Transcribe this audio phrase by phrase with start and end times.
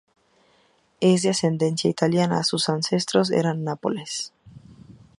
[0.99, 4.33] Es de ascendencia italiana, sus ancestros eran de Nápoles.